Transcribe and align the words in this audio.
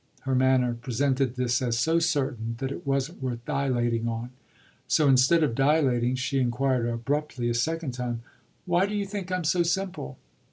Her 0.21 0.33
manner 0.33 0.73
presented 0.73 1.35
this 1.35 1.61
as 1.61 1.77
so 1.77 1.99
certain 1.99 2.55
that 2.57 2.71
it 2.71 2.87
wasn't 2.87 3.21
worth 3.21 3.45
dilating 3.45 4.07
on; 4.07 4.31
so 4.87 5.07
instead 5.07 5.43
of 5.43 5.53
dilating 5.53 6.15
she 6.15 6.39
inquired 6.39 6.89
abruptly 6.89 7.49
a 7.49 7.53
second 7.53 7.91
time: 7.91 8.23
"Why 8.65 8.87
do 8.87 8.95
you 8.95 9.05
think 9.05 9.31
I'm 9.31 9.43
so 9.43 9.61
simple?" 9.61 10.17